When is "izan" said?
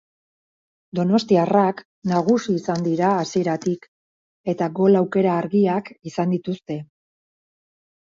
2.59-2.81, 6.13-6.33